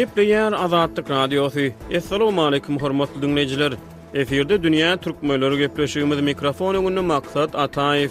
Gepleyen 0.00 0.52
Azadlık 0.52 1.10
Radyosu. 1.10 1.60
Assalamu 1.96 2.42
alaykum 2.44 2.78
hormatly 2.78 3.22
dinleyijiler. 3.22 3.72
Eferde 4.14 4.54
dünýä 4.54 4.96
türkmenleri 5.04 5.58
gepleşigimiz 5.62 6.20
mikrofonu 6.28 6.78
gündä 6.86 7.02
maksat 7.10 7.54
Ataýew. 7.64 8.10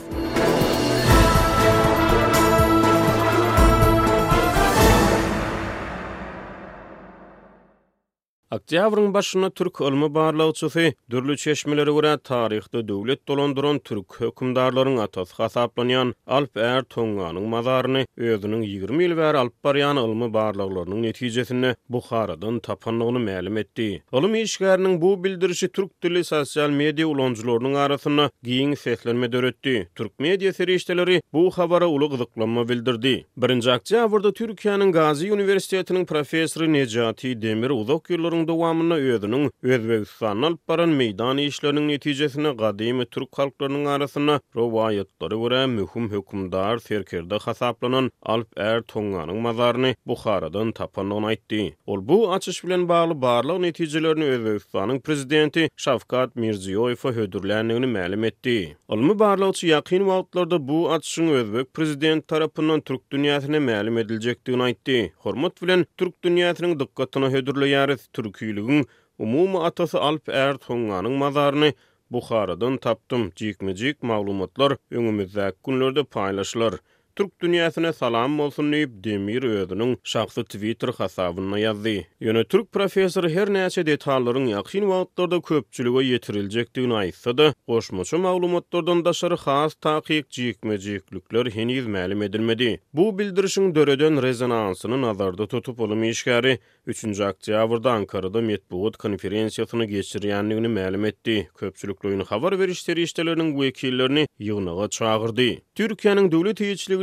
Oktyabrın 8.52 9.14
başına 9.14 9.50
Türk 9.50 9.82
ölümü 9.82 10.14
barlağı 10.14 10.54
çıfı, 10.54 10.94
dürlü 11.10 11.38
çeşmeleri 11.38 11.92
vura 11.92 12.18
tarihte 12.18 12.88
dövlet 12.88 13.28
dolandıran 13.28 13.80
Türk 13.80 14.22
hökumdarların 14.22 14.98
atas 14.98 15.32
hasaplanyan 15.34 16.14
Alp 16.28 16.58
Er 16.58 16.82
Tonga'nın 16.84 17.44
mazarını, 17.44 18.06
özünün 18.18 18.62
20 18.62 19.04
il 19.04 19.18
ver 19.18 19.36
Alp 19.36 19.64
Baryan 19.64 19.98
ölümü 19.98 20.34
barlığlarının 20.34 21.04
neticesini 21.04 21.76
Bukhara'dan 21.90 22.60
tapanlığını 22.60 23.18
məlim 23.20 23.58
etdi. 23.60 24.04
Ölüm 24.14 24.36
işgərinin 24.36 25.02
bu 25.02 25.24
bildirişi 25.24 25.72
Türk 25.72 26.04
dili 26.04 26.24
sosial 26.24 26.70
media 26.70 27.08
uloncularının 27.08 27.74
arasına 27.74 28.30
giyin 28.44 28.74
seslenme 28.74 29.32
dörütdi. 29.32 29.90
Türk 29.96 30.20
media 30.20 30.54
serişteleri 30.54 31.22
bu 31.34 31.48
xabara 31.48 31.88
ulu 31.88 32.10
qızıqlanma 32.10 32.70
bildirdi. 32.70 33.26
1. 33.38 33.76
Oktyabrda 33.76 34.34
Türkiyanın 34.34 34.92
Gazi 34.92 35.34
Universitetinin 35.34 36.06
profesori 36.06 36.74
Necati 36.74 37.42
Demir 37.42 37.70
uzak 37.70 38.10
soňyň 38.40 38.46
dowamyna 38.48 38.96
özüniň 38.96 39.50
Özbegistanyň 39.64 40.44
alyp 40.44 40.60
baran 40.68 40.90
meýdan 40.90 41.38
işleriniň 41.38 41.86
netijesine 41.88 42.52
gadymy 42.56 43.06
türk 43.06 43.38
halklarynyň 43.40 43.86
arasyna 43.86 44.40
rowayatlary 44.56 45.36
görä 45.44 45.66
möhüm 45.68 46.10
hökümdar 46.12 46.80
Ferkerde 46.80 47.38
hasaplanan 47.38 48.12
Alp 48.22 48.48
Er 48.58 48.82
Tonganyň 48.82 49.40
mazarny 49.42 49.96
Buxarydan 50.08 50.72
tapanyň 50.72 51.26
aýtdy. 51.32 51.74
Ol 51.86 52.00
bu 52.08 52.34
açyş 52.34 52.64
bilen 52.64 52.90
bagly 52.90 53.22
barlyk 53.22 53.60
netijelerini 53.60 54.26
Özbegistanyň 54.26 55.00
prezidenti 55.02 55.70
Şavkat 55.78 56.36
Mirziyoyew 56.36 57.10
höwdürlänligini 57.12 57.86
ma'lum 57.88 58.24
etdi. 58.24 58.78
Ol 58.88 58.98
mübarlygçy 58.98 59.68
ýakyn 59.74 60.04
wagtlarda 60.12 60.68
bu 60.68 60.92
açyşyň 60.92 61.30
Özbek 61.30 61.74
prezident 61.74 62.28
tarapyndan 62.28 62.82
türk 62.82 63.02
dünýäsine 63.12 63.60
ma'lum 63.60 63.98
edilejekdigini 63.98 64.62
aýtdy. 64.64 65.10
Hormat 65.18 65.62
bilen 65.62 65.86
türk 65.98 66.14
dünýäsiniň 66.24 66.80
dikkatyna 66.80 67.30
höwdürlä 67.32 67.70
türk 68.14 68.29
Türküýligiň 68.30 68.84
umumy 69.26 69.60
atasy 69.68 69.98
Alp 70.08 70.30
Er 70.30 70.58
Tonganyň 70.66 71.18
mazarny 71.22 71.72
Buxarydan 72.16 72.76
tapdym. 72.84 73.24
Jikmejik 73.42 74.04
maglumatlar 74.12 74.76
öňümizde 74.98 75.48
günlerde 75.68 76.04
paýlaşylar. 76.18 76.80
Türk 77.20 77.36
dünýäsine 77.44 77.90
salam 77.96 78.38
bolsun 78.40 78.70
diýip 78.72 78.92
Demir 79.06 79.44
özüniň 79.48 79.90
şahsy 80.10 80.42
Twitter 80.54 80.90
hasabyna 81.00 81.58
ýazdy. 81.60 81.94
Ýöne 82.28 82.44
Türk 82.54 82.70
professor 82.76 83.26
her 83.34 83.52
näçe 83.56 83.84
detallaryň 83.88 84.46
ýakyn 84.54 84.86
wagtlarda 84.92 85.40
köpçülige 85.50 86.04
ýetirileýdigini 86.12 86.96
aýtsa 87.02 87.34
da, 87.42 87.48
goşmaça 87.68 88.18
maglumatlardan 88.28 89.02
da 89.06 89.12
şary 89.22 89.38
has 89.48 89.76
taýyk 89.88 90.32
jekmejeklikler 90.40 91.52
henüz 91.58 91.88
ma'lum 91.88 92.22
edilmedi. 92.24 92.70
Bu 92.94 93.10
bildirişin 93.20 93.76
döreden 93.76 94.22
rezonansını 94.22 95.02
nazarda 95.02 95.48
tutup 95.48 95.80
olum 95.82 96.04
işgari 96.04 96.60
3-nji 96.88 97.54
Ankara'da 97.90 98.42
Metbuat 98.42 98.98
konferensiyasını 98.98 99.86
geçirýänligini 99.86 100.68
ma'lum 100.78 101.06
etdi. 101.06 101.50
Köpçülik 101.58 101.98
loýuny 101.98 102.24
habar 102.26 102.60
berişleri 102.60 103.02
işdelerini 103.02 103.52
wekillerini 103.62 104.28
ýygnaga 104.40 104.90
çağırdy. 104.90 105.50
Türkiýanyň 105.76 106.32
döwlet 106.32 106.62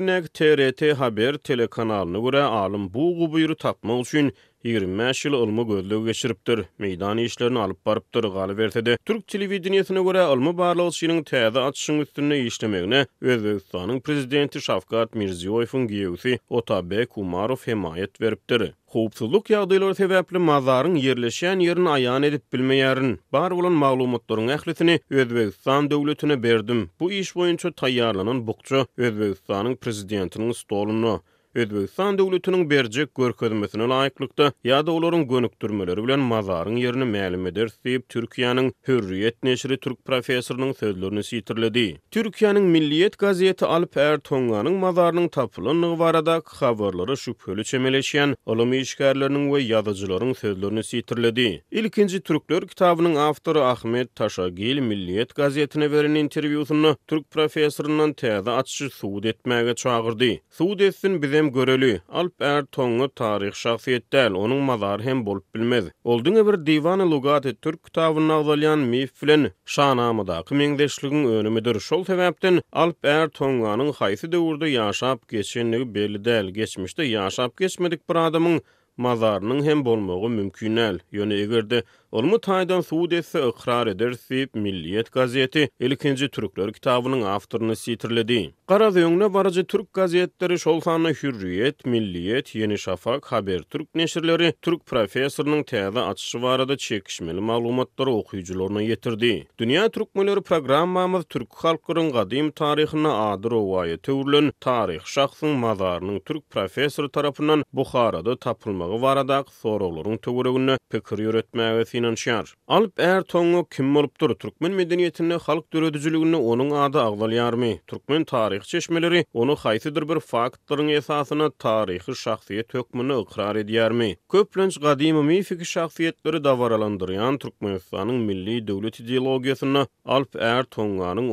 Örnek 0.08 0.32
TRT 0.34 0.98
Haber 0.98 1.36
telekanalını 1.36 2.22
görä 2.30 2.44
alım 2.44 2.94
bu 2.94 3.16
gubyry 3.18 3.55
tapmak 3.55 4.06
üçin 4.06 4.33
25 4.66 5.20
ýyl 5.27 5.34
ulmy 5.38 5.62
gözlegi 5.66 6.04
geçiripdir. 6.06 6.62
Meýdan 6.82 7.18
işlerini 7.24 7.58
alyp 7.58 7.86
baryptyr, 7.86 8.24
galyp 8.36 8.58
berdi. 8.58 8.94
Türk 9.08 9.28
telewizionyna 9.32 10.02
görä 10.06 10.22
ulmy 10.32 10.52
barlygy 10.60 10.96
şeýleniň 11.00 11.20
täze 11.28 11.60
atşyny 11.60 12.00
üstünde 12.06 12.38
işlemegine 12.48 13.00
Özbegistanyň 13.30 14.00
prezidenti 14.06 14.60
Şavkat 14.66 15.14
Mirziýoýewiň 15.20 15.84
giýewsi 15.92 16.38
Otabek 16.48 17.18
Umarow 17.22 17.70
hemayet 17.70 18.20
beripdir. 18.20 18.64
Hoopsuzluk 18.94 19.50
ýagdaýlary 19.54 19.94
sebäpli 20.00 20.42
mazaryň 20.50 20.98
ýerleşen 21.04 21.62
ýerini 21.68 21.90
aýan 21.98 22.27
edip 22.30 22.42
bilmeýärin. 22.52 23.16
Bar 23.33 23.54
bolan 23.56 23.78
maglumatlaryň 23.84 24.50
ählisini 24.56 24.98
Özbegistan 25.10 25.90
döwletine 25.90 26.42
berdim. 26.42 26.83
Bu 27.00 27.12
iş 27.12 27.34
boýunça 27.38 27.70
taýýarlanan 27.84 28.42
bukçu 28.50 28.86
Özbegistanyň 28.98 29.77
prezidentiniň 29.77 30.52
stolunu. 30.54 31.20
Özbekistan 31.56 32.18
döwletiniň 32.18 32.64
berjek 32.70 33.08
görkezmesine 33.18 33.86
laýyklykda 33.92 34.46
ýa-da 34.64 34.90
olaryň 34.96 35.22
bilen 35.28 36.20
mazaryň 36.33 36.77
ýerini 36.84 37.06
ma'lum 37.17 37.46
eder 37.50 37.68
diýip 37.84 38.05
Türkiýanyň 38.14 38.67
Hürriýet 38.89 39.36
neşri 39.42 39.77
türk 39.84 40.05
professorynyň 40.11 40.72
sözlerini 40.74 41.24
sitirledi. 41.24 41.86
Türkiýanyň 42.12 42.64
Milliýet 42.74 43.16
gazeti 43.18 43.64
Alper 43.64 44.06
er 44.12 44.18
Tonganyň 44.18 44.77
mazaryň 44.84 45.28
tapylanlygy 45.28 45.98
barada 45.98 46.42
habarlary 46.46 47.16
şüpheli 47.16 47.64
çemeleşýän 47.72 48.36
ulum 48.46 48.72
işgärleriniň 48.72 49.46
we 49.55 49.61
ýazyjylaryň 49.72 50.34
sözlerini 50.40 50.84
sitirledi. 50.84 51.48
Ilkinji 51.70 52.20
türkler 52.20 52.66
kitabynyň 52.68 53.16
awtory 53.28 53.61
Ahmet 53.61 54.14
Taşagil 54.16 54.78
Milliýet 54.90 55.33
gazetine 55.34 55.89
beren 55.92 56.14
interwýusyny 56.27 56.96
türk 57.06 57.30
professorundan 57.30 58.12
täze 58.12 58.50
açyş 58.50 58.92
suwd 58.95 59.24
etmäge 59.24 59.74
çagyrdy. 59.74 60.34
Suwd 60.50 60.80
etsin 60.80 61.22
bizem 61.22 61.45
hem 61.46 61.52
göreli. 61.52 62.01
Alp 62.08 62.42
er 62.42 62.62
tonga 62.64 63.08
tarih 63.08 63.52
şahsiyet 63.52 64.12
del, 64.12 64.34
onun 64.34 64.58
mazar 64.62 65.02
hem 65.02 65.27
bolp 65.27 65.55
bilmez. 65.55 65.84
Olduğuna 66.05 66.46
bir 66.46 66.67
divan-ı 66.67 67.11
lugat-ı 67.11 67.55
türk 67.62 67.84
kitabına 67.84 68.34
ağzalayan 68.34 68.79
miflen, 68.79 69.51
şanamı 69.67 70.27
da 70.27 70.42
kümengdeşlikin 70.48 71.24
önümüdür. 71.24 71.80
Şol 71.80 72.05
tevapten 72.05 72.61
Alp 72.73 73.05
er 73.05 73.29
tonga'nın 73.29 73.92
haysi 73.92 74.33
de 74.33 74.39
urdu 74.39 74.67
yaşap 74.67 75.29
geçenliği 75.29 75.95
belli 75.95 76.24
del. 76.24 76.46
Geçmişte 76.48 77.05
yaşap 77.05 77.57
geçmedik 77.58 78.08
bir 78.11 78.17
adamın 78.17 78.61
mazarının 78.96 79.64
hem 79.64 79.84
bolmogu 79.84 80.28
mümkünel. 80.28 80.98
Yöne 81.13 81.34
egerde 81.34 81.83
Olmu 82.16 82.38
taýdan 82.46 82.80
suwdy 82.86 83.18
etse 83.18 83.40
ikrar 83.50 83.90
eder 83.92 84.12
sip 84.16 84.54
Milliýet 84.56 85.10
gazety 85.12 85.66
ilkinji 85.84 86.28
türkler 86.32 86.70
kitabynyň 86.72 87.24
awtoryny 87.32 87.74
sitirledi. 87.77 88.38
Gara 88.70 88.86
döňüne 88.94 89.28
barajy 89.34 89.64
türk 89.68 89.90
gazetleri 89.98 90.56
şol 90.62 90.80
sanly 90.80 91.12
Hürriyet, 91.18 91.84
Milliýet, 91.86 92.54
Ýeni 92.56 92.78
Şafak, 92.78 93.27
Haber 93.32 93.58
türk 93.74 93.92
neşirleri 93.94 94.54
türk 94.62 94.86
professorynyň 94.86 95.64
täze 95.72 96.00
açyşy 96.06 96.40
barada 96.42 96.77
çekişmeli 96.77 97.40
maglumatlary 97.40 98.10
okuyjylaryna 98.10 98.83
ýetirdi. 98.86 99.33
Dünya 99.58 99.84
türkmenleri 99.88 100.40
programmamyz 100.40 101.24
türk 101.28 101.52
halkynyň 101.64 102.10
gadym 102.16 102.50
taryhyna 102.50 103.12
adyr 103.33 103.52
owaýy 103.60 103.98
töwrlen 103.98 104.50
taryh 104.60 105.04
şahsyň 105.18 105.52
mazarynyň 105.66 106.24
türk 106.24 106.48
professor 106.50 107.08
tarapyndan 107.08 107.64
Buharada 107.72 108.36
tapylmagy 108.36 109.02
barada 109.02 109.44
soraglaryň 109.62 110.16
töwregine 110.28 110.78
pikir 110.90 111.18
ýöretmäge 111.28 112.05
inançyar. 112.06 112.55
Alp 112.68 113.00
eğer 113.00 113.24
kim 113.70 113.96
olupdur 113.96 114.34
Türkmen 114.34 114.72
medeniyetine 114.72 115.34
halk 115.36 115.72
dürödüzülüğünü 115.72 116.36
onun 116.36 116.70
adı 116.70 117.00
ağdal 117.02 117.17
Turkmen 117.17 117.78
Türkmen 117.86 118.24
tarih 118.24 118.61
çeşmeleri 118.61 119.24
onu 119.34 119.56
haysıdır 119.56 120.08
bir 120.08 120.20
faktların 120.20 120.89
esasına 120.89 121.50
tarihi 121.50 122.16
şahsiyet 122.16 122.74
hükmünü 122.74 123.16
ıkrar 123.18 123.56
ediyar 123.56 123.90
mi? 123.90 124.16
Köplenç 124.33 124.80
gadimi 124.80 125.22
mifiki 125.22 125.64
şahsiyetleri 125.64 126.45
davaralandırıyan 126.45 127.39
Türkmenistan'ın 127.39 128.14
milli 128.14 128.66
devlet 128.69 129.00
ideologiyasına 129.00 129.87
Alp 130.05 130.37
eğer 130.37 130.64
tonu 130.64 131.05
anın 131.05 131.28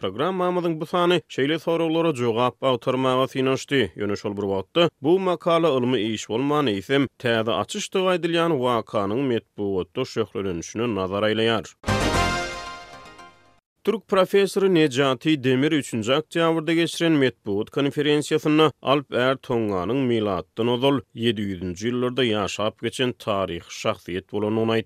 Programmamyzyň 0.00 0.74
bu 0.80 0.86
sany 0.92 1.16
şeýle 1.34 1.58
soraglara 1.64 2.12
jogap 2.20 2.64
awtarmaga 2.70 3.26
synaşdy. 3.32 3.80
Ýönüş 4.00 4.22
ol 4.30 4.36
bir 4.38 4.46
wagtda 4.52 4.86
bu 5.06 5.14
makala 5.26 5.74
ilmi 5.78 6.00
iş 6.06 6.24
bolmany 6.32 6.72
isem 6.80 7.04
täze 7.26 7.52
açyşdy 7.62 8.00
gaýdylýan 8.08 8.56
wakanyň 8.64 9.20
metbuwatda 9.34 10.04
şöhrelenişini 10.16 10.88
nazar 10.94 11.28
aýlaýar. 11.28 11.64
Türk 13.90 14.08
Profesörü 14.08 14.74
Necati 14.74 15.44
Demir 15.44 15.72
3. 15.72 16.08
Akciyavrda 16.08 16.72
geçiren 16.74 17.12
Metbuğut 17.12 17.70
Konferensiyasına 17.70 18.72
Alp 18.82 19.12
Er 19.14 19.36
Tonga'nın 19.36 19.96
milattan 19.96 20.68
odol 20.68 21.00
700. 21.14 21.82
yıllarda 21.82 22.24
yaşap 22.24 22.82
geçen 22.82 23.12
tarih 23.12 23.60
şahsiyet 23.68 24.34
olan 24.34 24.56
ona 24.56 24.76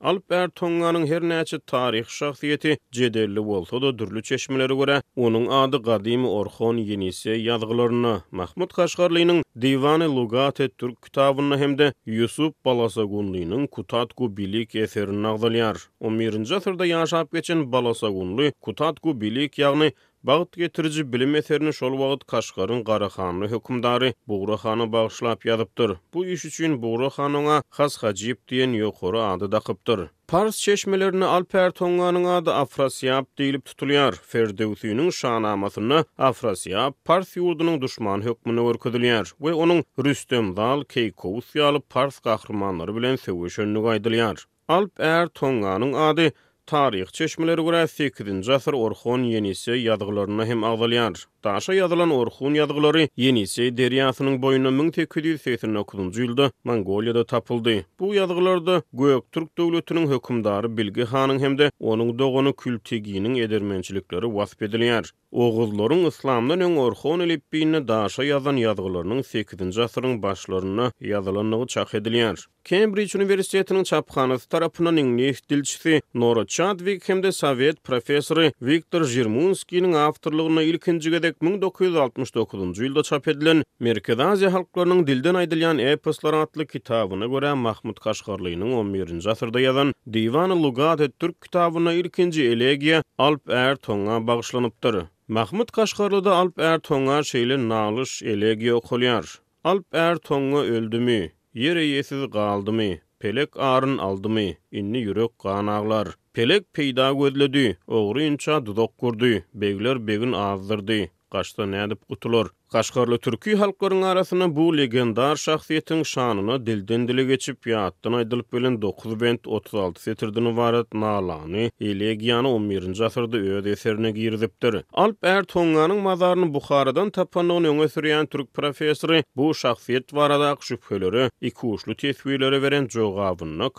Alp 0.00 0.32
Er 0.32 0.48
Tonga'nın 0.48 1.06
her 1.06 1.22
neyce 1.22 1.58
tarih 1.66 2.04
şahsiyeti 2.08 2.78
cederli 2.92 3.40
olsa 3.40 3.82
da 3.82 3.98
dürlü 3.98 4.22
çeşmeleri 4.22 4.72
görä 4.72 5.02
onun 5.16 5.46
adı 5.46 5.82
Gadim 5.82 6.28
Orhon 6.28 6.76
Yenise 6.76 7.30
yazgılarına. 7.30 8.24
Mahmud 8.30 8.70
Kaşgarlı'nın 8.70 9.42
Divani 9.62 10.04
Lugate 10.16 10.68
Türk 10.68 11.02
kitabına 11.02 11.58
hemde 11.58 11.78
de 11.88 11.92
Yusuf 12.06 12.54
Balasagunlu'nun 12.64 13.66
Kutatku 13.66 14.36
Bilik 14.36 14.74
Eferin 14.74 15.22
Nagdalyar. 15.22 15.76
11. 16.00 16.50
asırda 16.50 16.86
yaşap 16.86 17.32
geçen 17.32 17.72
Balasagunlu 17.72 18.45
Kutatku 18.60 19.14
bilik 19.20 19.58
ýagny 19.62 19.92
Bagt 20.26 20.56
getirji 20.58 21.04
bilim 21.12 21.34
eserini 21.38 21.72
şol 21.72 21.94
wagt 22.02 22.24
Qara 22.26 22.80
Garahanly 22.80 23.46
hökümdary 23.48 24.12
Buğra 24.28 24.56
hany 24.56 24.92
bağışlap 24.92 25.44
ýazypdyr. 25.46 25.96
Bu 26.14 26.24
iş 26.26 26.44
üçin 26.44 26.82
Buğra 26.82 27.06
hanyňa 27.06 27.62
Has 27.70 27.98
Hajip 28.02 28.38
diýen 28.50 28.72
ýokury 28.82 29.18
ady 29.22 29.52
daqypdyr. 29.52 30.08
Pars 30.28 30.56
çeşmelerini 30.58 31.24
Alper 31.24 31.70
Tonga'nın 31.70 32.24
adı 32.24 32.54
Afrasiyab 32.54 33.24
deyilip 33.38 33.64
tutuluyar. 33.64 34.12
Ferdevsi'nin 34.14 35.10
şanamasını 35.10 36.04
Afrasiyab 36.18 36.92
Pars 37.04 37.36
yurdunun 37.36 37.82
düşman 37.82 38.20
hükmünü 38.20 38.60
örküdülüyar. 38.68 39.32
Ve 39.40 39.52
onun 39.54 39.84
Rüstem 40.04 40.56
Dal 40.56 40.84
Keykovus 40.84 41.52
Pars 41.90 42.18
kahramanları 42.18 42.96
bilen 42.96 43.16
sevişönlük 43.16 43.86
aydılıyar. 43.86 44.46
Alper 44.68 45.26
Tonga'nın 45.28 45.92
adı 45.92 46.32
Tarih 46.66 47.06
çeşmeleri 47.12 47.60
gura 47.62 47.82
8-nji 47.88 48.52
asyr 48.58 48.74
orxon 48.84 49.22
yenisi 49.34 49.70
ýadgylaryna 49.84 50.46
hem 50.48 50.64
agdalýar. 50.72 51.18
Taşa 51.46 51.74
yazılan 51.74 52.10
orxun 52.10 52.54
yazıları 52.54 53.08
Yenisi 53.22 53.64
deryasının 53.76 54.42
boyuna 54.42 54.68
1889-cu 54.68 56.22
ýylda 56.24 56.46
Mongoliýada 56.66 57.26
tapyldy. 57.26 57.84
Bu 58.00 58.14
yazgylarda 58.14 58.82
Göýök 58.94 59.22
Türk 59.32 59.58
döwletiniň 59.58 60.08
hökümdary 60.10 60.76
Bilgi 60.76 61.00
hanyň 61.02 61.38
hem 61.44 61.58
de 61.58 61.70
onuň 61.80 62.18
dogany 62.18 62.48
kültegiýiniň 62.52 63.38
edermençilikleri 63.44 64.26
wasp 64.32 64.62
edilýär. 64.62 65.10
Oğuzlaryň 65.32 66.06
islamdan 66.08 66.60
öň 66.60 66.76
orxun 66.86 67.22
lippiýini 67.30 67.80
daşa 67.88 68.24
yazan 68.24 68.56
yazgylarynyň 68.56 69.22
8-nji 69.22 69.80
asyryň 69.86 70.22
başlaryna 70.22 70.90
ýazylanlygy 71.02 71.66
çak 71.76 71.88
edilýär. 71.94 72.42
Cambridge 72.70 73.18
Üniversitetiniň 73.18 73.84
çapxanasy 73.92 74.48
tarapynyň 74.48 74.98
ingliz 75.04 75.40
dilçisi 75.50 76.02
Nora 76.14 76.46
Chadwick 76.46 77.08
hem 77.08 77.22
de 77.22 77.32
Sowet 77.32 77.84
professory 77.84 78.52
Viktor 78.62 79.04
Jermunskiň 79.04 79.92
awtorlygyna 79.94 80.62
ilkinji 80.62 81.10
gede 81.10 81.35
Kitap 81.36 81.54
1969-njy 81.54 82.86
ýylda 82.86 83.02
çap 83.04 83.26
edilen 83.28 83.58
Merkez 83.84 84.20
Aziýa 84.24 84.48
halklarynyň 84.54 85.02
dilden 85.08 85.36
aýdylýan 85.40 85.80
eposlar 85.84 86.34
atly 86.38 86.64
kitabyna 86.70 87.26
görä 87.28 87.50
Mahmud 87.64 87.98
Kaşgarlyň 88.00 88.62
11-nji 88.78 89.28
asyrda 89.34 89.60
ýazan 89.60 89.90
divan 90.16 90.50
ı 90.50 90.56
Lugat 90.62 91.00
et 91.06 91.18
Türk 91.20 91.36
kitabyna 91.44 91.92
ilkinji 91.92 92.42
elegiýa 92.54 93.02
Alp 93.18 93.50
Er 93.58 93.76
Tonga 93.76 94.16
bagyşlanypdyr. 94.26 95.02
Mahmud 95.28 95.68
Kaşgarlyda 95.76 96.34
Alp 96.36 96.58
Er 96.70 96.78
Tonga 96.88 97.18
şeýle 97.32 97.58
nalyş 97.68 98.14
elegiýa 98.22 98.72
okulýar. 98.80 99.36
Alp 99.64 99.94
Er 100.04 100.16
Tonga 100.30 100.58
öldümi, 100.78 101.20
ýere 101.54 101.82
ýetiz 101.90 102.24
galdymy, 102.38 102.88
pelek 103.18 103.56
aryn 103.72 103.98
aldymy, 104.08 104.46
inni 104.72 105.04
ýürek 105.10 105.36
gaňaglar. 105.46 106.14
Pelek 106.32 106.64
peýda 106.74 107.12
gödledi, 107.18 107.66
ogry 107.86 108.24
ýünçä 108.30 108.62
dudak 108.66 108.96
gurdy, 108.98 109.34
begler 109.54 110.00
begin 110.08 110.32
azdyrdy. 110.32 111.06
Qaşda 111.34 111.64
nədib 111.70 111.98
gutulur. 112.12 112.48
Qaşgarly 112.72 113.16
türkiy 113.24 113.56
halklaryň 113.60 114.04
arasyna 114.08 114.46
bu 114.56 114.64
legendar 114.80 115.36
şahsiýetiň 115.44 116.04
şanına 116.10 116.56
dilden 116.66 117.06
dili 117.08 117.24
geçip 117.30 117.66
ya 117.70 117.80
aýdylyp 117.90 118.52
bilen 118.56 118.76
bilin 118.82 118.92
9.36 118.92 119.48
36 119.56 120.02
setirdini 120.02 120.48
warat 120.58 120.94
nalani 120.94 121.64
elegiýany 121.80 122.48
11-nji 122.58 123.52
öz 123.58 123.66
eserini 123.74 124.10
girdipdir. 124.18 124.74
Alp 125.04 125.20
er 125.24 125.42
toňanyň 125.54 126.00
mazarynyň 126.10 126.50
Buhara'dan 126.58 127.08
tapanyň 127.16 127.64
öňe 127.72 127.86
süýän 127.96 128.26
türk 128.36 128.48
profesori, 128.54 129.18
bu 129.36 129.44
şahsiýet 129.64 130.14
barada 130.20 130.54
şüphelere, 130.60 131.30
iki 131.40 131.66
uçlu 131.66 131.94
tesbihlere 131.96 132.62
beren 132.62 132.88
jogabyny 132.88 133.70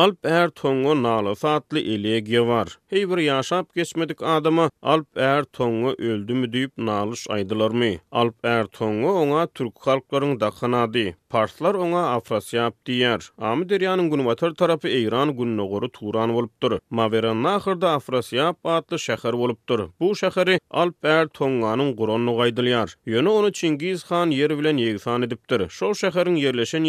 Alp 0.00 0.24
er 0.26 0.48
tongu 0.50 0.94
nalı 1.02 1.36
saatli 1.36 1.94
eliye 1.94 2.20
gevar. 2.20 2.78
Hey 2.86 3.02
yaşap 3.22 3.74
geçmedik 3.74 4.22
adama 4.22 4.70
Alp 4.82 5.06
er 5.16 5.44
tongu 5.44 5.90
öldü 5.92 6.34
mü 6.34 6.52
deyip 6.52 6.72
nalış 6.76 7.26
aydılar 7.30 7.70
mı? 7.70 7.94
Alp 8.12 8.44
er 8.44 8.66
ona 9.06 9.46
Türk 9.46 9.86
halkların 9.86 10.40
da 10.40 10.50
kanadi. 10.50 11.16
Parslar 11.28 11.74
ona 11.74 12.10
Afrasiyap 12.14 12.86
diyer. 12.86 13.28
Ami 13.38 13.68
deryanın 13.68 14.10
gunvatar 14.10 14.50
tarafı 14.54 14.88
Eyran 14.88 15.36
gunna 15.36 15.88
Turan 15.92 16.34
volupdur. 16.34 16.78
Maveran 16.90 17.42
nahırda 17.42 17.90
Afrasiyap 17.90 18.56
adlı 18.66 18.96
şəhər 19.06 19.34
volupdur. 19.42 19.80
Bu 20.00 20.04
şəhəri 20.10 20.58
Alp 20.70 21.04
er 21.04 21.26
tonganın 21.28 21.92
quronlu 21.96 22.34
qaydılyar. 22.36 22.94
Yönü 23.06 23.28
onu 23.28 23.52
Çingiz 23.52 24.04
han 24.10 24.30
yeri 24.30 24.58
vilen 24.58 24.76
yegsan 24.76 25.22
ediptir. 25.22 25.68
Şol 25.68 25.90
şəhərin 25.92 26.34
yerleşen 26.38 26.84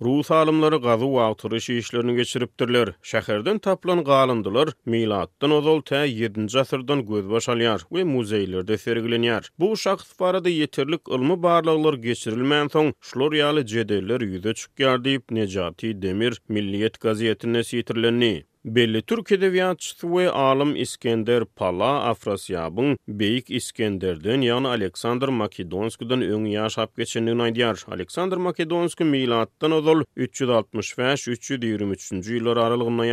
rus 0.00 0.20
Rus 0.20 0.30
alımları 0.30 0.82
qazı 0.82 1.12
vaqtırışı 1.12 1.72
işlerini 1.72 2.16
geçirip 2.16 2.49
köpdürler. 2.58 2.88
Şäherden 3.02 3.58
taplan 3.60 4.04
galandylar 4.04 4.68
milattan 4.86 5.50
ozal 5.50 5.80
tä 5.90 6.00
7-nji 6.06 6.58
asyrdan 6.62 7.00
göz 7.10 7.26
başalýar 7.34 7.78
we 7.94 8.02
muzeýlerde 8.10 8.76
sergilenýär. 8.84 9.48
Bu 9.58 9.68
şahs 9.82 10.08
barada 10.20 10.48
ýeterlik 10.54 11.00
ilmi 11.18 11.36
barlyklar 11.46 11.94
geçirilmän 12.08 12.66
soň 12.76 12.92
şular 13.10 13.32
ýaly 13.40 13.66
jedeller 13.74 14.20
ýüze 14.30 14.52
çykýar 14.62 14.98
diýip 15.08 15.22
Necati 15.40 15.94
Demir 16.02 16.42
Milliýet 16.50 17.00
gazetine 17.08 17.58
sitirlenýär. 17.72 18.44
Belli 18.64 19.02
Türk 19.02 19.32
edebiyatçısı 19.32 20.00
we 20.06 20.30
alim 20.30 20.76
Iskender 20.76 21.44
Pala 21.44 22.02
Afrasiyabın 22.02 22.98
Beyik 23.08 23.50
Iskenderden 23.50 24.40
yan 24.44 24.64
Aleksandr 24.64 25.28
Makedonskudan 25.28 26.20
öň 26.22 26.44
ýaşap 26.54 26.88
geçenini 26.98 27.42
aýdýar. 27.46 27.90
Aleksandr 27.94 28.36
Makedonski 28.48 29.04
milattan 29.04 29.70
365-323-nji 30.16 32.30
ýyllar 32.40 32.60
aralygynda 32.60 33.06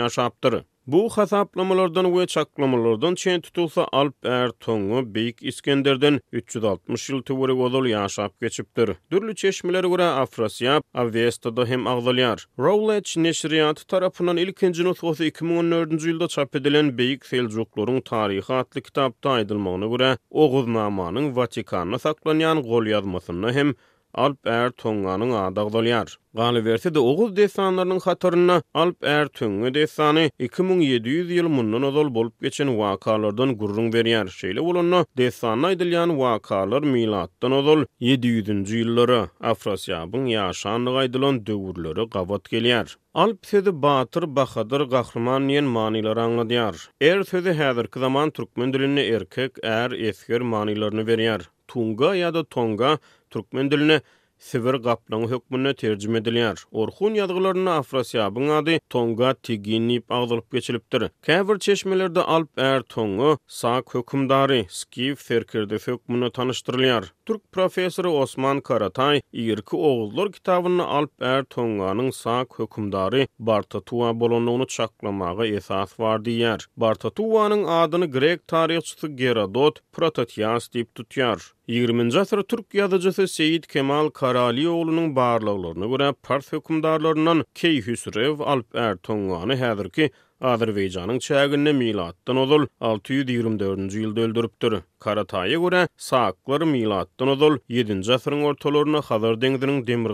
Bu 0.88 1.10
hasaplamalardan 1.10 2.06
we 2.18 2.26
çaklamalardan 2.28 3.16
çen 3.16 3.42
tutulsa 3.42 3.88
alp 3.92 4.26
er 4.26 4.50
tongu 4.60 5.16
Beyik 5.16 5.38
İskenderden 5.44 6.20
360 6.38 7.10
ýyl 7.10 7.24
töwere 7.28 7.54
gozul 7.62 7.86
ýaşap 7.90 8.30
geçipdir. 8.42 8.90
Dürli 9.12 9.36
çeşmeler 9.36 9.84
gura 9.84 10.08
Afrasiyap, 10.16 10.84
Avestada 10.94 11.66
hem 11.66 11.88
agdalyar. 11.88 12.48
Rowlech 12.60 13.18
neşriyat 13.26 13.84
tarapynyň 13.88 14.40
ilkinji 14.46 14.84
nutgusy 14.88 15.24
2014-nji 15.30 16.08
ýylda 16.14 16.28
çap 16.38 16.56
edilen 16.62 16.94
Beyik 16.98 17.26
Seljukluryň 17.26 18.02
taryhy 18.12 18.54
atly 18.62 18.82
kitapda 18.82 19.30
aýdylmagyna 19.36 19.88
gura, 19.96 20.14
Oguz 20.30 20.72
namanyň 20.80 21.30
Vatikanyna 21.42 22.00
saklanýan 22.08 22.64
gol 22.72 22.88
ýazmasyny 22.94 23.52
hem 23.60 23.76
Alp 24.18 24.40
Er 24.48 24.70
Tunganyň 24.74 25.32
adag 25.38 25.68
dolýar. 25.74 26.10
Gali 26.36 26.64
berse 26.66 26.90
de 26.94 27.00
Oguz 27.00 27.36
destanlarynyň 27.36 28.00
hatyryna 28.06 28.56
Alp 28.74 29.06
Er 29.06 29.28
Tüngi 29.30 29.70
destany 29.76 30.30
2700 30.42 31.30
ýyl 31.36 31.50
mundan 31.54 31.84
ozal 31.86 32.10
bolup 32.16 32.34
geçen 32.42 32.68
wakalardan 32.80 33.54
gurrun 33.60 33.92
berýär. 33.94 34.30
Şeýle 34.34 34.64
bolanda 34.66 35.04
destany 35.18 35.66
aýdylýan 35.70 36.10
wakalar 36.18 36.82
milattan 36.90 37.52
ozal 37.60 37.86
700-nji 38.02 38.82
ýyllara 38.82 39.20
Afrasiýabyň 39.52 40.24
ýaşandygy 40.34 40.98
aýdylan 41.04 41.44
döwürleri 41.52 42.08
gawat 42.18 42.50
gelýär. 42.56 42.96
Alp 43.14 43.46
sözü 43.46 43.76
batır, 43.84 44.26
baxadır, 44.36 44.88
qaxlıman 44.96 45.46
niyen 45.48 45.64
manilara 45.78 46.24
anladiyar. 46.26 46.90
Er 47.02 47.22
sözü 47.24 47.54
hədir 47.62 47.92
ki 47.94 48.00
zaman 48.08 48.30
Türkmen 48.32 48.74
dilini 48.74 49.02
erkek, 49.14 49.54
er, 49.64 49.92
esker 49.92 50.42
manilarını 50.42 51.08
veriyar. 51.08 51.50
Tunga 51.68 52.16
ya 52.16 52.34
da 52.34 52.44
Tonga 52.44 52.98
türkmen 53.30 53.72
diline 53.72 54.02
Sivir 54.46 54.74
gaplan 54.86 55.22
hukmuna 55.32 55.72
tercüm 55.82 56.16
edilýär. 56.20 56.60
Orhun 56.82 57.16
ýazgylaryny 57.20 57.70
Afrasiýabyň 57.74 58.52
ady 58.60 58.76
Tonga 58.96 59.32
Tiginip 59.48 60.12
agdylyp 60.18 60.52
geçilipdir. 60.58 61.06
Käbir 61.30 61.60
çeşmelerde 61.68 62.22
alp 62.36 62.60
er 62.68 62.82
Tonga 62.96 63.32
sa 63.62 63.74
hökümdary 63.96 64.62
Skif 64.82 65.24
Ferkirde 65.32 65.78
hökmüne 65.86 66.30
tanıştırılýar. 66.38 67.06
Türk 67.28 67.52
profesörü 67.52 68.08
Osman 68.08 68.62
Karatay, 68.62 69.22
İrki 69.34 69.76
Oğullar 69.76 70.32
kitabını 70.32 70.86
alp 70.88 71.12
er 71.22 71.44
Tonga'nın 71.44 72.10
sağ 72.10 72.46
hökumdarı 72.56 73.28
Bartatua 73.40 74.20
bolonluğunu 74.20 74.68
çaklamağa 74.68 75.46
esas 75.48 76.00
var 76.00 76.26
diyer. 76.26 76.68
Bartatua'nın 76.78 77.64
adını 77.64 78.12
Grek 78.12 78.48
tarihçisi 78.48 79.16
Gerodot 79.16 79.80
Prototias 79.92 80.74
deyip 80.74 80.96
tutuyar. 80.96 81.54
20-nji 81.70 82.20
asyr 82.20 82.40
türk 82.42 82.66
ýazyjysy 82.76 83.26
Seýid 83.38 83.66
Kemal 83.68 84.06
Karalyoglunyň 84.20 85.10
barlyklaryna 85.16 85.86
görä 85.86 86.14
Pars 86.24 86.48
hökümdarlarynyň 86.54 87.44
Key 87.56 87.78
Hüsrew 87.86 88.44
Alp 88.44 88.74
Ertoňany 88.76 89.56
häzirki 89.64 90.10
Azerbaycanın 90.42 91.18
çəgünnə 91.26 91.74
miladdan 91.74 92.38
odul 92.38 92.68
624 92.82 93.80
nji 93.88 94.04
ýylda 94.04 94.26
öldüripdir. 94.30 94.76
Karatayı 95.06 95.58
görə, 95.62 95.80
saqlar 96.04 96.62
miladdan 96.66 97.30
odol 97.34 97.58
7 97.70 97.94
nji 98.02 98.12
əsrin 98.16 98.40
ortalaryna 98.50 99.02
Xadar 99.08 99.36
dəngdinin 99.44 99.84
demir 99.88 100.14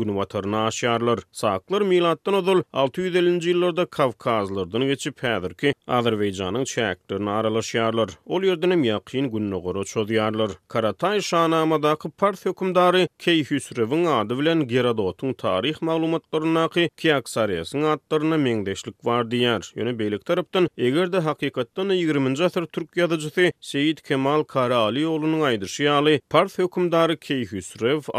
gün 0.00 0.16
vatarına 0.16 0.66
aşarlar. 0.66 1.20
Saqlar 1.32 1.80
miladdan 1.82 2.34
odul 2.34 2.62
650-ci 2.72 3.50
ýyllarda 3.52 3.86
Kavqazlardan 3.86 4.84
geçip 4.86 5.18
pədir 5.22 5.54
ki, 5.54 5.74
Azerbaycanın 5.88 6.64
çəklərini 6.64 8.16
Ol 8.26 8.42
yördünəm 8.42 8.84
yaqin 8.84 9.26
günnə 9.30 9.62
qoru 9.62 9.84
çoduyarlar. 9.84 10.50
Karatay 10.68 11.20
şanamadakı 11.20 12.10
pars 12.10 12.46
hökumdarı 12.46 13.08
Key 13.18 13.44
Hüsrevin 13.50 14.04
adı 14.06 14.34
vilən 14.34 14.62
Geradotun 14.64 15.32
tarih 15.32 15.82
malumatlarına 15.82 16.68
ki, 16.68 16.90
Kiyaksariyasın 16.96 17.82
adlarına 17.82 18.36
mengdeşlik 18.36 18.94
vardiyyə. 19.04 19.51
dünýäçi. 19.52 19.74
Ýöne 19.80 19.92
beýlik 19.98 20.22
tarapdan 20.28 20.68
egerde 20.86 21.20
hakykatdan 21.26 21.90
20-nji 21.98 22.42
asyr 22.46 22.66
türk 22.76 22.96
ýazyjysy 23.00 23.48
Seýid 23.70 23.98
Kemal 24.08 24.44
Karaali 24.44 25.02
ýolunyň 25.04 25.42
aýdyşy 25.48 25.84
ýaly 25.88 26.20
Pars 26.30 26.58
hökümdary 26.58 27.16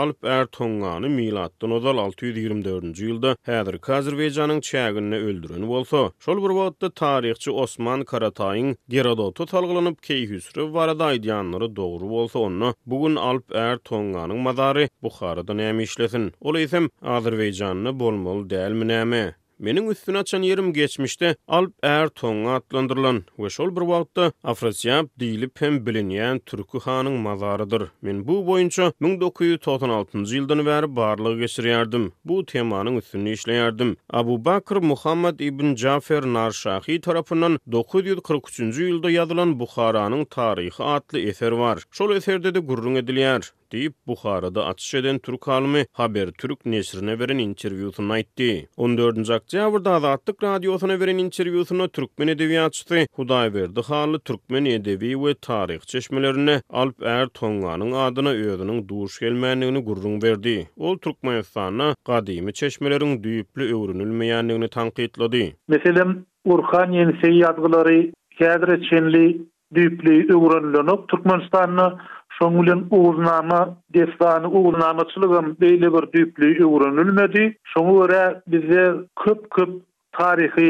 alp 0.04 0.26
er 0.36 0.48
miladdan 0.50 1.12
milattan 1.12 1.70
624-nji 1.70 2.94
ýylda 3.10 3.36
häzir 3.48 3.78
Kazerwejanyň 3.78 4.60
çägini 4.62 5.16
öldürüni 5.16 5.68
bolsa, 5.68 6.12
şol 6.20 6.44
bir 6.44 6.54
wagtda 6.60 6.90
taryhçy 6.90 7.52
Osman 7.52 8.02
Karataýyň 8.02 8.76
Gerodotu 8.90 9.46
talgylanyp 9.46 10.02
Keýhüsrew 10.02 10.74
barada 10.74 11.06
aýdyanlary 11.14 11.76
dogry 11.76 12.10
bolsa, 12.10 12.40
onu 12.40 12.74
bugün 12.86 13.16
alp 13.16 13.52
er 13.56 13.78
tongany 13.78 14.34
mazary 14.34 14.88
Buharada 15.02 15.54
näme 15.54 15.84
işlesin? 15.84 16.32
Ol 16.42 16.56
ýetim 16.56 16.90
bolmol 18.04 18.44
bolmaly 18.50 18.88
näme? 18.88 19.36
Mening 19.62 19.92
üstün 19.92 20.14
açan 20.18 20.44
ýerim 20.44 20.72
geçmişde 20.74 21.36
alp 21.48 21.74
er 21.84 22.08
toňa 22.20 22.56
atlandyrylan 22.58 23.20
we 23.36 23.50
şol 23.50 23.70
bir 23.76 23.86
wagtda 23.92 24.32
Afrasiyap 24.44 25.06
diýilip 25.20 25.62
hem 25.64 25.76
bilinýän 25.86 26.40
türki 26.46 26.80
hanyň 26.86 27.20
mazarydyr. 27.28 27.84
Men 28.02 28.24
bu 28.28 28.34
boýunça 28.48 28.88
1996-njy 29.02 30.34
ýyldan 30.40 30.64
bäri 30.70 30.88
barlygy 30.96 31.44
geçirýärdim. 31.46 32.10
Bu 32.26 32.40
temanyň 32.54 32.98
üstünde 33.04 33.30
işleýärdim. 33.38 33.94
Abu 34.10 34.40
Bakr 34.46 34.78
Muhammad 34.92 35.40
ibn 35.40 35.76
Jafer 35.76 36.24
Narşahi 36.40 37.00
tarapyndan 37.02 37.60
943-njy 37.78 38.90
ýylda 38.90 39.14
ýazylan 39.20 39.54
Buharanyň 39.60 40.26
taryhy 40.30 40.82
atly 40.96 41.28
eser 41.30 41.52
var. 41.52 41.78
Şol 41.92 42.16
eserde 42.16 42.56
de 42.56 42.60
gurrun 42.60 42.96
edilýär. 42.96 43.54
deyip 43.74 43.94
Bukhara'da 44.08 44.66
açış 44.66 44.94
eden 44.94 45.20
Türk 45.20 45.48
halimi 45.48 45.86
Haber 45.94 46.30
Türk 46.32 46.66
nesrine 46.66 47.20
veren 47.20 47.38
intervjusunu 47.38 48.12
aytti. 48.12 48.70
14. 48.78 49.30
Aktyavr'da 49.30 49.92
Azatlık 49.92 50.44
radiosuna 50.44 51.00
veren 51.00 51.18
intervjusunu 51.18 51.90
Türkmen 51.90 52.28
edevi 52.28 52.60
açtı. 52.62 52.96
Hudayverdi 53.16 53.82
halı 53.82 54.20
Türkmen 54.20 54.66
edevi 54.66 55.26
ve 55.26 55.34
tarih 55.42 55.80
çeşmelerine 55.80 56.62
Alp 56.70 57.04
Er 57.04 57.28
Tonga'nın 57.28 57.92
adına 57.92 58.30
öyadının 58.30 58.88
duruş 58.88 59.20
gelmeyenliğini 59.20 59.82
gurrun 59.84 60.22
verdi. 60.22 60.70
Ol 60.78 60.98
Türkmenistan'a 60.98 61.96
kadimi 62.06 62.54
çeşmelerin 62.54 63.24
düyüplü 63.24 63.64
övrünülmeyenliğini 63.78 64.68
tankitladi. 64.70 65.56
Meselem 65.68 66.26
Urxan 66.46 66.92
Yenisey 66.92 67.32
yadgıları 67.34 68.12
Kadir 68.40 68.90
Çinli 68.90 69.40
düýpli 69.78 70.14
öwrenlenip 70.36 71.08
Türkmenistanyň 71.10 71.98
şoňulyň 72.40 72.80
ugrunama 72.98 73.60
destany 73.96 74.48
ugrunamaçylygym 74.60 75.48
beýle 75.64 75.90
bir 75.96 76.06
düýpli 76.16 76.50
öwrenilmedi. 76.68 77.44
Şoňa 77.74 77.94
görä 78.02 78.22
bizde 78.54 78.84
köp-köp 79.24 79.72
taryhy 80.20 80.70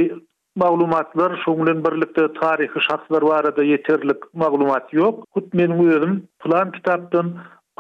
maglumatlar, 0.56 1.32
şoňulyň 1.46 1.78
birlikde 1.88 2.26
taryhy 2.42 2.80
şahslar 2.90 3.22
barada 3.32 3.64
ýeterlik 3.70 4.20
maglumat 4.44 4.94
ýok. 4.94 5.16
Hut 5.38 5.48
meniň 5.62 5.88
özüm 5.96 6.14
plan 6.46 6.72
kitapdan 6.72 7.28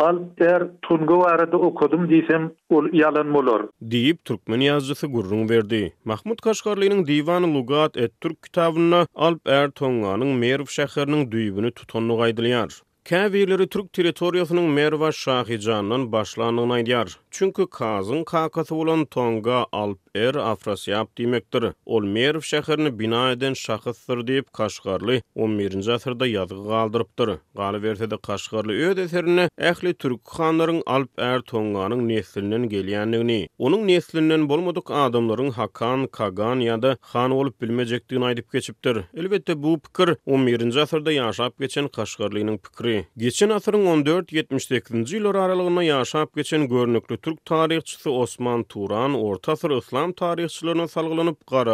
Al 0.01 0.17
der 0.39 0.63
tungu 0.85 1.17
arada 1.31 1.57
okudum 1.67 2.05
diysem 2.11 2.47
ol 2.77 2.87
yalan 2.99 3.27
molor. 3.35 3.65
Diyip 3.91 4.25
Türkmen 4.25 4.59
yazısı 4.59 5.07
gurrun 5.07 5.49
verdi. 5.49 5.93
Mahmut 6.05 6.41
Kaşgarlı'nın 6.41 7.05
divanı 7.05 7.53
Lugat 7.53 7.97
et 7.97 8.11
Türk 8.21 8.43
kitabına 8.43 9.07
Alp 9.15 9.47
er 9.47 9.69
tonganın 9.71 10.27
Merv 10.39 10.65
şəhərinin 10.77 11.31
düyübünü 11.31 11.71
tutonluğu 11.71 12.21
aydılayar. 12.21 12.83
Käbirleri 13.09 13.65
Türk 13.71 13.87
teritoriýasynyň 13.97 14.67
Merwa 14.75 15.09
Şahijanyň 15.11 16.03
başlanyny 16.11 16.71
aýdýar. 16.75 17.09
Çünki 17.31 17.65
Kazyň 17.77 18.23
kakasy 18.23 18.73
bolan 18.75 19.05
Tonga 19.05 19.65
Alp 19.71 19.99
Er 20.15 20.33
Afrasiýap 20.39 21.07
diýmekdir. 21.17 21.65
Ol 21.85 22.03
Merw 22.13 22.39
şäherini 22.51 22.93
bina 22.99 23.23
eden 23.31 23.53
şahysdyr 23.53 24.19
diýip 24.29 24.43
Kaşgarly 24.59 25.17
11-nji 25.35 25.91
asyrda 25.97 26.27
ýazgy 26.27 26.63
galdyrypdyr. 26.69 27.33
Galy 27.61 27.83
berdi 27.83 28.17
Kaşgarly 28.27 28.85
öz 28.87 28.97
eserini 28.99 29.49
ähli 29.59 29.93
türk 29.93 30.21
hanlarynyň 30.39 30.83
Alp 30.85 31.11
Er 31.17 31.39
Tonganyň 31.51 32.07
neslinden 32.13 32.69
gelýändigini. 32.75 33.47
Onuň 33.57 33.87
neslinden 33.87 34.49
bolmadyk 34.49 34.91
adamlaryň 35.03 35.51
Hakan, 35.59 36.07
Kagan 36.07 36.61
ýa-da 36.69 36.95
Han 37.01 37.31
bolup 37.41 37.61
bilmejekdigini 37.61 38.25
aýdyp 38.31 38.47
geçipdir. 38.53 39.01
Elbetde 39.13 39.63
bu 39.63 39.79
pikir 39.79 40.15
11-nji 40.27 40.81
asyrda 40.87 41.11
ýaşap 41.19 41.51
geçen 41.59 41.87
Kaşgarlynyň 41.87 42.57
pikiri. 42.57 42.92
geçen 43.17 43.49
asırın 43.49 43.85
14-78-ci 44.03 45.17
ilor 45.17 45.35
aralığına 45.35 45.83
yaşap 45.83 46.35
geçen 46.35 46.67
görünüklü 46.69 47.17
Türk 47.17 47.45
tarihçisi 47.45 48.09
Osman 48.09 48.63
Turan, 48.63 49.13
orta 49.23 49.51
asır 49.51 49.71
İslam 49.77 50.13
tarihçilerine 50.13 50.87
salgılanıp 50.87 51.47
Qara 51.47 51.73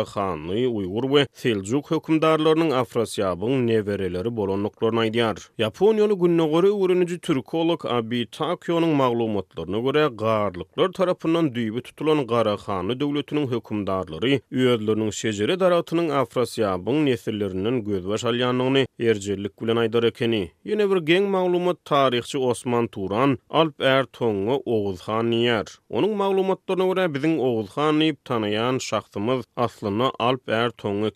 Uygur 0.50 0.80
Uyghur 0.80 1.16
ve 1.16 1.28
Selcuk 1.34 1.92
hökumdarlarının 1.92 2.72
Afrasiyabın 2.72 3.68
nevereleri 3.68 4.36
bolonluklarına 4.38 5.06
idiyar. 5.06 5.38
Japonyalı 5.60 6.20
günnogori 6.20 6.68
ürünücü 6.86 7.20
Türkolog 7.20 7.86
Abi 7.86 8.28
Takyo'nun 8.32 8.90
mağlumatlarına 8.90 9.80
göre 9.80 10.10
qarlıklar 10.18 10.92
tarafından 10.92 11.56
düybü 11.56 11.82
tutulan 11.82 12.28
Qara 12.28 12.54
Xanlı 12.54 13.00
devletinin 13.00 13.48
hökumdarları, 13.52 14.40
üyedlerinin 14.52 15.10
şecere 15.10 15.60
daratının 15.60 16.10
Afrasiyabın 16.10 17.06
nesillerinin 17.06 17.84
gözbaş 17.84 18.20
ercellik 19.00 19.58
gülen 19.60 19.76
aydar 19.76 20.04
ekeni. 20.04 20.52
Yine 20.64 20.90
geň 21.10 21.24
maglumat 21.34 21.78
taryhçy 21.90 22.38
Osman 22.48 22.88
Turan 22.94 23.38
Alp 23.62 23.82
Er 23.94 24.06
Tongu 24.18 24.58
Oğuz 24.76 25.02
Han 25.08 25.32
ýer. 25.38 25.66
Onuň 25.98 26.14
maglumatlaryna 26.22 26.88
görä 26.92 27.06
biziň 27.16 27.34
Oğuz 27.48 27.72
Han 27.78 28.04
diýip 28.04 28.18
tanayan 28.32 28.76
şahsymyz 28.90 29.42
aslyna 29.66 30.12
Alp 30.28 30.54
Er 30.62 30.70
Tongu 30.70 31.10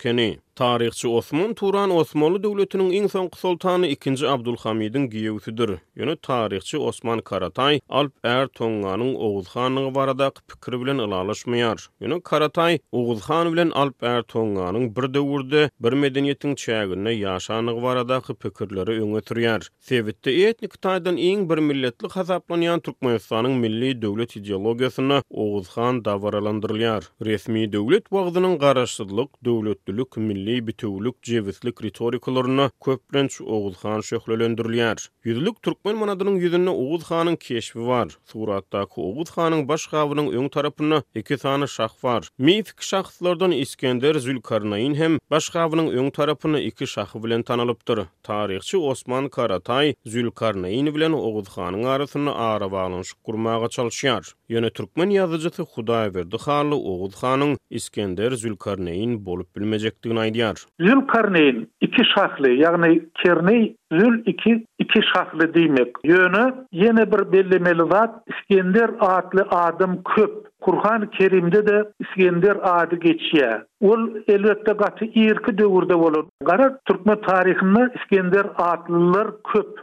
Tarihçi 0.56 1.08
Osman 1.08 1.54
Turan 1.54 1.90
Osmanlı 1.90 2.42
Devletinin 2.42 2.90
en 2.92 3.06
son 3.06 3.30
sultanı 3.36 3.86
2. 3.86 4.28
Abdülhamid'in 4.28 5.10
giyevsidir. 5.10 5.70
Yönü 5.96 6.16
tarihçi 6.16 6.78
Osman 6.78 7.18
Karatay, 7.18 7.80
Alp 7.88 8.12
Er 8.24 8.46
Tonga'nın 8.46 9.14
Oğuzhan'ı 9.14 9.94
varadak 9.94 10.42
pikir 10.48 10.80
bilen 10.80 10.98
ilalışmayar. 10.98 11.88
Yönü 12.00 12.20
Karatay, 12.22 12.78
Oğuzhan 12.92 13.52
bilen 13.52 13.70
Alp 13.70 14.02
Er 14.02 14.22
Tonga'nın 14.22 14.96
bir 14.96 15.14
de 15.14 15.70
bir 15.80 15.92
medeniyetin 15.92 16.54
çeğgününe 16.54 17.10
yaşanı 17.12 17.82
varadak 17.82 18.24
pikirleri 18.28 18.92
ünötürer. 18.96 19.68
Sevitte 19.80 20.32
etnik 20.32 20.70
kitaydan 20.70 21.16
en 21.16 21.50
bir 21.50 21.58
milletli 21.58 22.08
hazaplanyan 22.08 22.80
Türkmenistan'ın 22.80 23.50
milli 23.52 24.02
devlet 24.02 24.36
ideologiyasına 24.36 25.22
Oğuzhan 25.30 26.04
davaralandırlar. 26.04 27.04
Resmi 27.24 27.72
devlet 27.72 28.12
vaqzı'nın 28.12 28.58
qarşı 28.58 29.08
devlet 29.44 30.16
milli 30.16 30.43
milli 30.44 30.60
bitewlik 30.66 31.14
jewizlik 31.28 31.80
retorikalaryny 31.84 32.66
köplenç 32.84 33.40
Oguz 33.40 33.78
Han 33.84 34.00
şöhrelendirilýär. 34.08 34.98
Ýüzlük 35.24 35.56
türkmen 35.66 35.96
manadynyň 36.00 36.36
ýüzünde 36.44 36.70
Oguz 36.84 37.04
Hanyň 37.10 37.36
keşbi 37.46 37.86
bar. 37.88 38.08
Suratdaky 38.32 39.00
Oguz 39.04 39.30
Hanyň 39.36 39.62
baş 39.70 39.86
gawrynyň 39.94 40.28
öň 40.40 40.48
tarapyna 40.56 41.00
iki 41.14 41.36
tany 41.44 41.66
şah 41.68 41.94
bar. 42.02 42.28
Mýtik 42.48 42.82
şahslardan 42.90 43.50
Iskender 43.62 44.14
Zülkarnayn 44.26 44.94
hem 45.00 45.16
baş 45.30 45.48
gawrynyň 45.48 45.96
öň 46.00 46.10
tarapyna 46.18 46.60
iki 46.70 46.86
şah 46.86 47.14
bilen 47.24 47.42
tanalypdyr. 47.42 47.98
Tarihçi 48.22 48.76
Osman 48.76 49.28
Karatay 49.28 49.94
Zülkarnayn 50.06 50.86
bilen 50.94 51.12
Oguz 51.26 51.48
Hanyň 51.56 51.86
arasyny 51.94 52.30
ara 52.50 52.68
bagynyş 52.76 53.12
gurmaga 53.24 53.66
çalşýar. 53.78 54.32
Ýöne 54.50 54.70
türkmen 54.78 55.10
ýazyjy 55.18 55.64
Hudaýberdi 55.76 56.42
Hanly 56.48 56.74
Oguz 56.94 57.16
Hanyň 57.24 57.56
Iskender 57.70 58.30
Zülkarnayn 58.44 59.16
bolup 59.26 59.56
bilmejekdigini 59.56 60.33
Zül 60.80 61.06
karneyin 61.06 61.68
iki 61.80 62.02
şahli, 62.14 62.60
yani 62.60 63.02
kerney 63.24 63.76
zül 63.92 64.22
iki, 64.26 64.64
iki 64.78 65.00
şahli 65.14 65.54
demek. 65.54 65.90
Yönü 66.04 66.54
yeni 66.72 67.12
bir 67.12 67.32
belli 67.32 67.58
melivad, 67.58 68.10
İskender 68.26 68.90
adlı 69.00 69.42
adım 69.50 70.02
köp. 70.16 70.46
Kurhan 70.60 71.10
Kerim'de 71.10 71.66
de 71.66 71.84
İskender 72.00 72.56
adı 72.62 72.96
geçiyor. 72.96 73.60
Ol 73.80 73.98
elbette 74.28 74.76
katı 74.76 75.04
irki 75.04 75.58
dövürde 75.58 75.94
olur. 75.94 76.26
Kara 76.46 76.78
Türkme 76.86 77.20
tarihinde 77.20 77.88
İskender 78.00 78.46
adlılar 78.58 79.28
köp. 79.52 79.80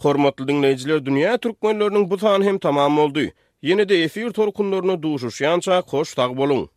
Hormatlı 0.00 0.48
dinleyiciler, 0.48 1.06
dünya 1.06 1.38
Türkmenlerinin 1.38 2.10
bu 2.10 2.16
tanı 2.16 2.44
hem 2.44 2.58
tamam 2.58 2.98
oldu. 2.98 3.20
Yeni 3.62 3.88
de 3.88 3.94
efir 4.02 4.30
torkunlarını 4.30 5.02
duşuşyanca 5.02 5.80
koş 5.82 6.14
tak 6.14 6.36
bolun. 6.36 6.73